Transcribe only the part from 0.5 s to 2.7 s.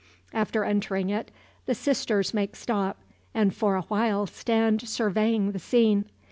entering it, the sisters make